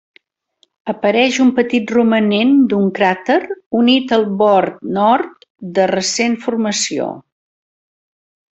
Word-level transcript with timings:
Apareix 0.93 1.35
un 1.43 1.51
petit 1.59 1.93
romanent 1.95 2.55
d'un 2.71 2.87
cràter 3.01 3.37
unit 3.81 4.15
al 4.19 4.25
bord 4.41 4.81
nord 4.97 5.47
de 5.77 5.87
recent 5.95 6.39
formació. 6.49 7.13